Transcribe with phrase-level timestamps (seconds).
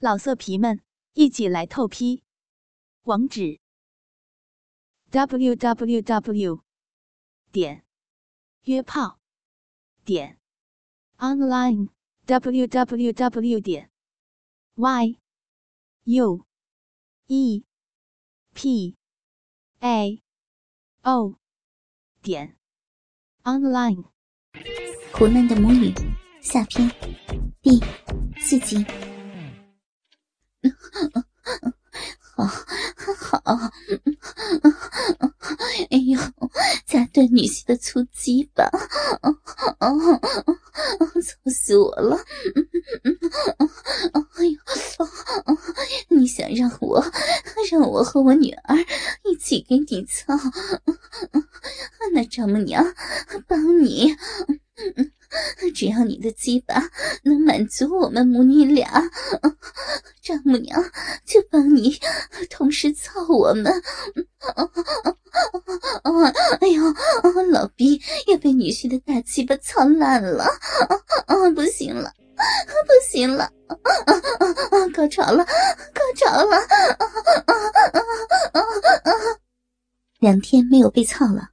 [0.00, 0.80] 老色皮们，
[1.14, 2.22] 一起来透批！
[3.02, 3.58] 网址
[5.10, 6.62] ：w w w
[7.50, 7.84] 点
[8.62, 9.18] 约炮
[10.04, 10.38] 点
[11.16, 11.88] online
[12.26, 13.90] w w w 点
[14.76, 15.18] y
[16.04, 16.46] u
[17.26, 17.64] e
[18.54, 18.96] p
[19.80, 20.22] a
[21.02, 21.34] o
[22.22, 22.56] 点
[23.42, 24.04] online。
[25.12, 25.92] 苦难的母女
[26.40, 26.88] 下篇
[27.60, 27.80] 第
[28.40, 28.86] 四集。
[32.34, 33.70] 好好，
[35.90, 36.20] 哎呦，
[36.86, 38.70] 夹断女婿的粗鸡巴，
[39.80, 42.16] 操死我了！
[44.12, 44.58] 哎呦，
[46.08, 47.04] 你想让我
[47.70, 48.76] 让我和我女儿
[49.24, 50.34] 一起给你操？
[52.12, 52.94] 那丈母娘
[53.48, 54.16] 帮你。
[55.74, 56.74] 只要你的鸡巴
[57.22, 58.88] 能满足我们母女俩，
[60.22, 60.82] 丈母娘
[61.24, 61.98] 就帮你
[62.50, 63.82] 同时操我们。
[66.60, 66.82] 哎呦，
[67.50, 70.44] 老逼要被女婿的大鸡巴操烂了！
[71.26, 73.50] 啊，不行了，不行了！
[74.94, 76.56] 高潮了，高潮了！
[80.18, 81.50] 两天没有被操了，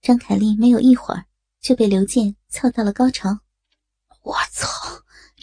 [0.00, 1.24] 张凯丽没有一会儿。
[1.64, 3.38] 就被刘健操到了高潮，
[4.22, 4.68] 我操！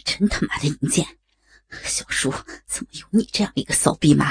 [0.04, 1.04] 真他妈的淫贱！
[1.82, 2.32] 小叔，
[2.64, 4.26] 怎么有你这样一个骚逼妈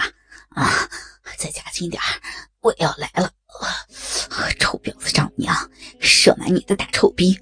[0.52, 0.90] 啊？
[1.38, 2.02] 再加紧点
[2.62, 3.34] 我要来了！
[4.58, 5.54] 臭婊子丈母娘，
[6.00, 7.38] 射满你的大臭逼！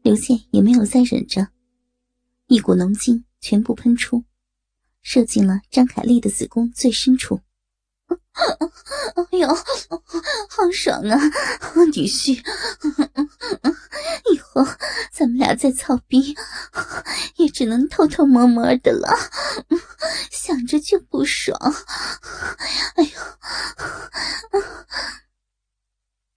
[0.00, 1.46] 刘健也没有再忍着，
[2.46, 4.24] 一股浓精全部喷出，
[5.02, 7.38] 射进了张凯丽的子宫最深处。
[9.16, 11.18] 哎呦，好爽啊，
[11.92, 12.42] 女婿！
[14.32, 14.64] 以后
[15.12, 16.36] 咱们俩再操逼，
[17.36, 19.08] 也只能偷偷摸摸的了，
[20.30, 21.58] 想着就不爽。
[22.94, 23.10] 哎呦！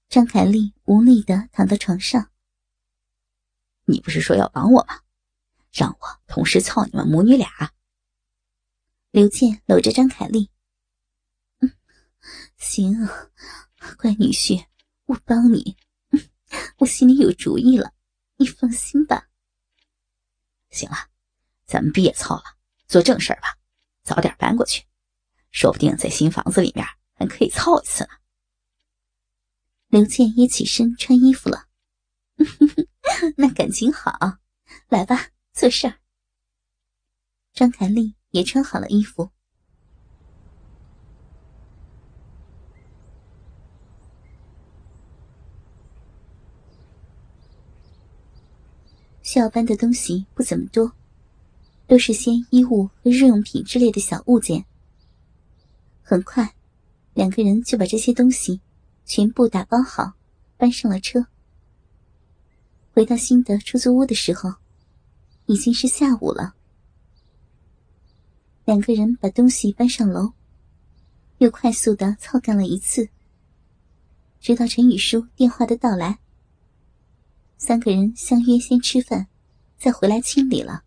[0.10, 2.30] 张凯丽无力的躺在床上。
[3.86, 5.00] 你不是说要帮我吗？
[5.72, 7.72] 让我同时操你们母女俩。
[9.12, 10.50] 刘健搂着张凯丽。
[12.62, 12.96] 行，
[13.98, 14.64] 乖女婿，
[15.06, 15.76] 我帮你，
[16.78, 17.92] 我心里有主意了，
[18.38, 19.28] 你放心吧。
[20.70, 20.96] 行了，
[21.66, 22.44] 咱们别操了，
[22.88, 23.58] 做正事吧，
[24.04, 24.86] 早点搬过去，
[25.50, 26.86] 说不定在新房子里面
[27.16, 28.12] 还可以操一次呢。
[29.88, 31.68] 刘健也起身穿衣服了，
[33.38, 34.38] 那感情好，
[34.88, 35.98] 来吧，做事儿。
[37.54, 39.32] 张凯丽也穿好了衣服。
[49.32, 50.92] 需要搬的东西不怎么多，
[51.88, 54.66] 都是些衣物和日用品之类的小物件。
[56.02, 56.54] 很快，
[57.14, 58.60] 两个人就把这些东西
[59.06, 60.16] 全部打包好，
[60.58, 61.28] 搬上了车。
[62.94, 64.56] 回到新的出租屋的时候，
[65.46, 66.54] 已经是下午了。
[68.66, 70.34] 两个人把东西搬上楼，
[71.38, 73.08] 又快速的操干了一次，
[74.42, 76.20] 直到陈雨舒电话的到来。
[77.64, 79.28] 三个人相约先吃饭，
[79.78, 80.84] 再回来清理了。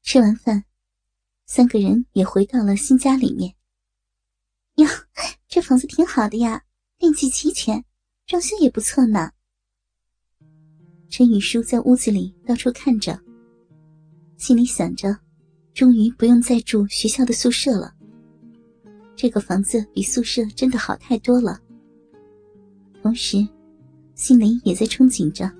[0.00, 0.64] 吃完饭，
[1.44, 3.54] 三个人也回到了新家里面。
[4.76, 4.86] 哟，
[5.46, 6.64] 这房子挺好的呀，
[6.96, 7.84] 电器齐全，
[8.26, 9.30] 装修也不错呢。
[11.10, 13.20] 陈雨舒在屋子里到处看着，
[14.38, 15.14] 心里想着，
[15.74, 17.94] 终于不用再住学校的宿舍了。
[19.14, 21.60] 这个房子比宿舍真的好太多了。
[23.02, 23.46] 同时。
[24.14, 25.50] 心里也在憧憬着，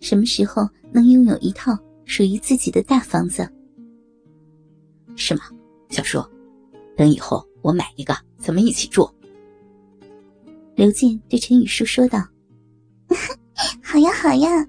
[0.00, 3.48] 什么时候能拥有一套属于自己的大房子？
[5.14, 5.42] 是吗，
[5.88, 6.22] 小叔？
[6.96, 9.08] 等以后我买一个，咱们一起住。
[10.74, 12.22] 刘健对陈雨舒说道
[13.82, 14.66] ：“好呀，好呀。”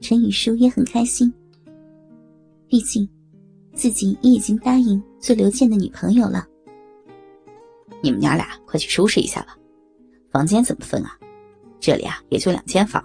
[0.00, 1.32] 陈雨舒也很开心，
[2.66, 3.08] 毕竟
[3.74, 6.46] 自己也已经答应做刘健的女朋友了。
[8.02, 9.56] 你们娘俩快去收拾一下吧，
[10.30, 11.18] 房间怎么分啊？
[11.80, 13.02] 这里啊，也就两间房。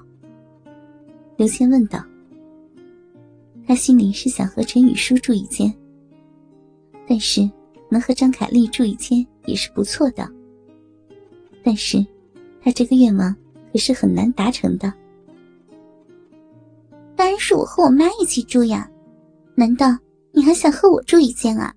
[1.38, 2.04] 刘谦问道
[3.68, 5.74] ：“他心里是想和陈雨舒住一间，
[7.08, 7.50] 但是
[7.90, 10.30] 能和张凯丽住一间也是不错的。
[11.64, 12.06] 但是，
[12.62, 13.36] 他这个愿望
[13.72, 14.94] 可是很难达成的。
[17.16, 18.90] 当然是我和我妈一起住呀，
[19.56, 19.98] 难道
[20.32, 21.74] 你还想和我住一间啊？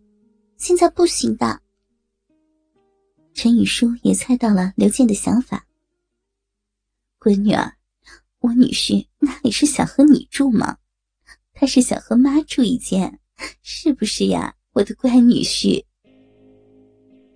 [0.56, 1.60] 现在不行的。”
[3.34, 5.65] 陈雨舒也猜到了刘健的想法。
[7.26, 7.76] 闺女儿，
[8.38, 10.78] 我女婿哪里是想和你住吗？
[11.52, 13.18] 他是想和妈住一间，
[13.62, 15.84] 是不是呀，我的乖女婿？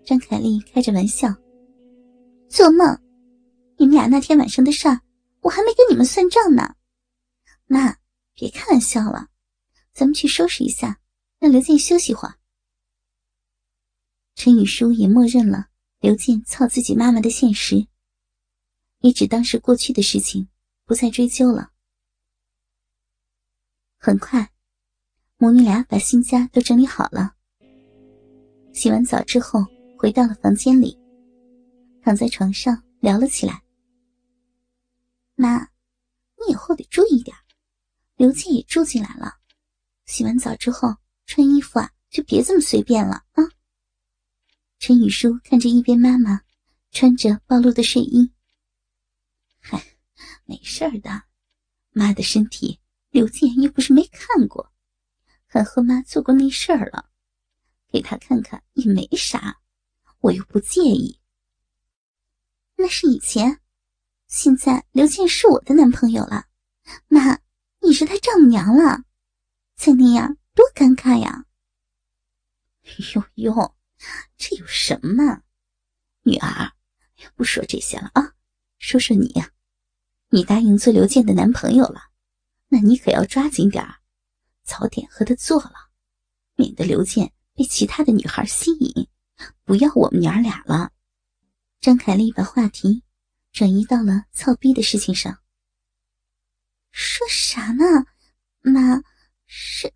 [0.04, 1.34] 张凯丽开着玩笑，
[2.48, 2.86] 做梦！
[3.78, 5.00] 你们俩那天晚上的事儿，
[5.40, 6.76] 我还没跟你们算账呢。
[7.66, 7.96] 妈，
[8.32, 9.26] 别开玩笑了，
[9.92, 11.00] 咱们去收拾一下，
[11.40, 12.36] 让刘健休息会儿。
[14.36, 15.66] 陈雨舒也默认了
[15.98, 17.88] 刘健操自己妈妈的现实，
[19.00, 20.48] 也只当是过去的事情，
[20.84, 21.72] 不再追究了。
[23.98, 24.50] 很快，
[25.36, 27.34] 母女俩把新家都整理好了。
[28.72, 29.64] 洗完澡之后，
[29.98, 30.98] 回到了房间里，
[32.02, 33.62] 躺在床上聊了起来。
[35.34, 35.60] 妈，
[36.36, 37.36] 你以后得注意点，
[38.16, 39.34] 刘静也住进来了，
[40.06, 40.94] 洗完澡之后
[41.26, 43.44] 穿衣服啊，就别这么随便了啊。
[44.78, 46.40] 陈雨舒看着一边妈妈
[46.90, 48.30] 穿着暴露的睡衣，
[50.50, 51.22] 没事的，
[51.90, 52.80] 妈的身体
[53.10, 54.72] 刘健又不是没看过，
[55.46, 57.08] 还和妈做过那事儿了，
[57.86, 59.60] 给他看看也没啥，
[60.18, 61.20] 我又不介意。
[62.74, 63.60] 那是以前，
[64.26, 66.46] 现在刘健是我的男朋友了，
[67.06, 67.38] 妈，
[67.78, 69.04] 你是他丈母娘了，
[69.76, 71.46] 再那样多尴尬呀！
[73.14, 73.76] 哟哟。
[74.36, 75.42] 这有什么，
[76.22, 76.72] 女儿？
[77.36, 78.34] 不说这些了啊，
[78.78, 79.52] 说说你呀。
[80.32, 82.02] 你答应做刘健的男朋友了，
[82.68, 83.96] 那你可要抓紧点儿，
[84.62, 85.72] 早点和他做了，
[86.54, 89.08] 免得刘健被其他的女孩吸引，
[89.64, 90.92] 不要我们娘俩了。
[91.80, 93.02] 张凯丽把话题
[93.50, 95.36] 转移到了操逼的事情上。
[96.92, 97.84] 说啥呢，
[98.60, 99.02] 妈？
[99.46, 99.92] 是，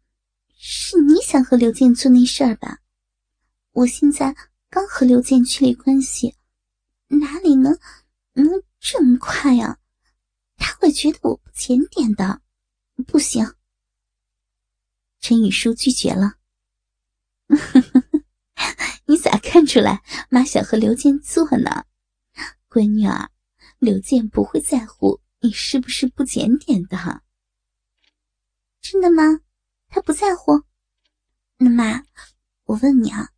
[0.56, 2.80] 是你想和刘健做那事儿吧？
[3.70, 4.34] 我现在
[4.68, 6.34] 刚和刘健确立关系，
[7.06, 7.78] 哪里能
[8.32, 8.48] 能
[8.80, 9.78] 这么快呀？
[10.66, 12.40] 他会觉得我不检点的，
[13.06, 13.54] 不行。
[15.20, 16.36] 陈雨舒拒绝了。
[19.04, 21.84] 你咋看出来妈想和刘健做呢？
[22.70, 23.28] 闺女儿，
[23.78, 27.22] 刘健不会在乎你是不是不检点的。
[28.80, 29.40] 真的吗？
[29.88, 30.62] 他不在乎？
[31.58, 32.02] 那妈，
[32.62, 33.28] 我问你啊。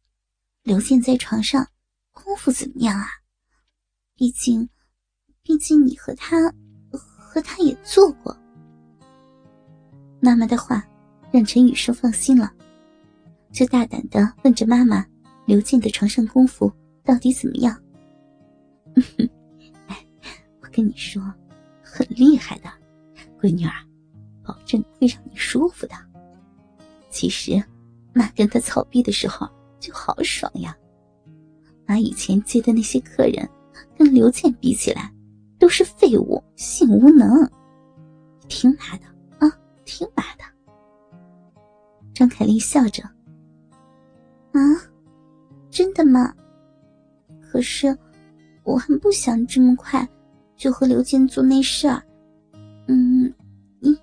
[0.63, 1.73] 刘健在床上
[2.13, 3.09] 功夫怎么样啊？
[4.15, 4.71] 毕竟，
[5.43, 6.37] 毕竟你和他，
[7.37, 8.35] 和他也做过。
[10.21, 10.83] 妈妈的话
[11.31, 12.51] 让陈雨生放心了，
[13.53, 15.05] 就大胆的问着妈妈
[15.45, 16.73] ：“刘健的床上功夫
[17.05, 17.79] 到底怎么样？”
[19.87, 20.03] 哎，
[20.63, 21.23] 我跟你说，
[21.83, 22.71] 很厉害的，
[23.39, 23.73] 闺女儿，
[24.43, 25.95] 保证会让你舒服的。
[27.11, 27.63] 其实，
[28.15, 29.47] 妈跟他操逼的时候。
[29.79, 30.75] 就好爽呀！
[31.87, 33.47] 妈以前接的那些客人，
[33.97, 35.13] 跟刘健比起来，
[35.59, 37.49] 都是废物，性无能。
[38.49, 39.07] 听妈的
[39.39, 40.45] 啊，听妈的。
[42.15, 43.03] 张凯丽笑着
[44.53, 44.61] ：“啊，
[45.71, 46.35] 真的吗？
[47.41, 47.97] 可是
[48.65, 50.07] 我还不想这么快
[50.57, 52.03] 就和刘健做那事儿。
[52.89, 53.33] 嗯，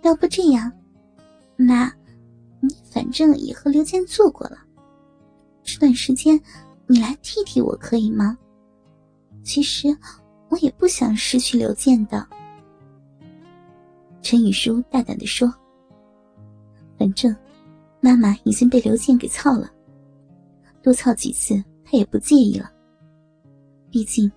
[0.01, 0.71] 要不这样，
[1.55, 1.91] 妈，
[2.59, 4.57] 你反正也和刘健做过了。”
[5.63, 6.39] 这段时间，
[6.87, 8.37] 你来替替我可以吗？
[9.43, 9.87] 其实
[10.53, 12.27] 我也不想失去刘健的。
[14.21, 15.51] 陈雨舒大胆的说
[16.95, 17.35] ：“反正
[17.99, 19.67] 妈妈已经被刘健给操了，
[20.83, 22.71] 多操几次他也不介意了。
[23.89, 24.31] 毕竟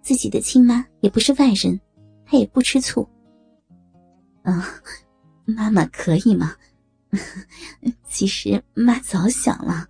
[0.00, 1.78] 自己的亲妈也不是外人，
[2.24, 3.06] 他也不吃醋。”
[4.40, 4.66] 啊，
[5.44, 6.56] 妈妈可以吗？
[8.08, 9.86] 其实妈早想了。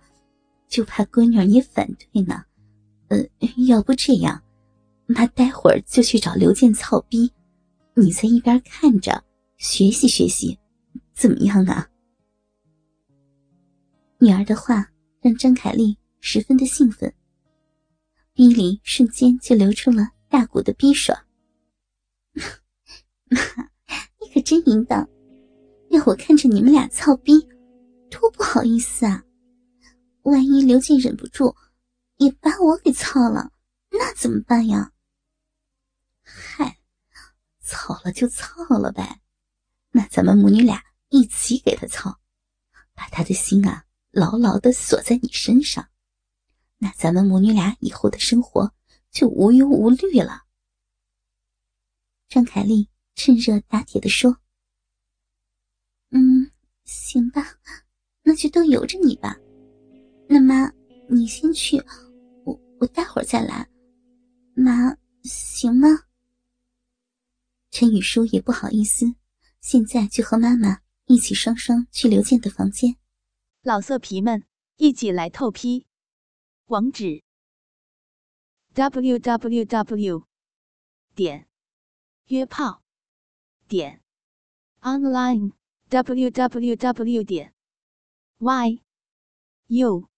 [0.67, 2.43] 就怕闺女你反对呢，
[3.07, 3.17] 呃，
[3.67, 4.41] 要不这样，
[5.13, 7.31] 妈待会儿就去找刘健操逼，
[7.95, 9.23] 你在一边看着
[9.57, 10.57] 学习学习，
[11.13, 11.87] 怎么样啊？
[14.19, 14.87] 女儿的话
[15.21, 17.13] 让张凯丽十分的兴奋，
[18.33, 21.17] 逼里瞬间就流出了大股的逼爽。
[23.29, 23.39] 妈，
[24.19, 25.09] 你可真淫荡，
[25.89, 27.33] 让我看着你们俩操逼，
[28.09, 29.23] 多不好意思啊！
[30.23, 31.55] 万一刘健忍不住，
[32.17, 33.51] 也把我给操了，
[33.89, 34.91] 那怎么办呀？
[36.33, 36.79] 嗨，
[37.59, 39.21] 操了就操了呗，
[39.91, 42.19] 那咱们母女俩一起给他操，
[42.93, 45.89] 把他的心啊牢牢的锁在你身上，
[46.77, 48.73] 那咱们母女俩以后的生活
[49.11, 50.43] 就无忧无虑了。
[52.29, 54.37] 张凯丽趁热打铁的说
[56.11, 56.49] ：“嗯，
[56.85, 57.45] 行吧，
[58.23, 59.37] 那就都由着你吧。”
[60.29, 60.71] 那妈，
[61.09, 61.77] 你先去，
[62.45, 63.67] 我我待会儿再来。
[64.53, 65.89] 妈，行吗？
[67.71, 69.15] 陈雨舒也不好意思，
[69.61, 72.97] 现在就和妈妈一起双双去刘健的房间。
[73.61, 75.87] 老色皮们，一起来透批！
[76.65, 77.23] 网址
[78.73, 80.27] ：w w w
[81.15, 81.47] 点
[82.25, 82.83] 约炮
[83.67, 84.01] 点
[84.81, 85.53] online
[85.89, 87.53] w w w 点
[88.37, 88.81] y
[89.67, 90.09] u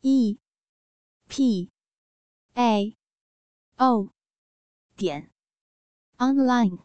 [0.00, 0.38] e
[1.28, 1.70] p
[2.54, 2.96] a
[3.76, 4.12] o
[4.96, 5.31] 点
[6.22, 6.78] online。